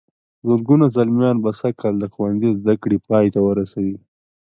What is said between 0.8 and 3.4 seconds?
زلميان به سږ کال د ښوونځي زدهکړې پای ته